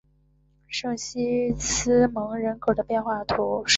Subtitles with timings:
[0.67, 3.69] 圣西吉斯蒙人口变化图示